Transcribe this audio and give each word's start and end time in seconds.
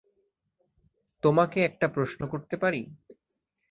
তোমাকে 1.23 1.57
একটা 1.63 1.87
প্রশ্ন 1.87 2.21
করতে 2.27 2.55
পারি? 2.57 2.81